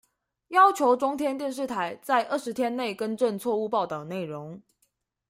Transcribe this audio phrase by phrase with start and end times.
[0.47, 4.59] 要求中天電視台在二十天內更正錯誤報導內容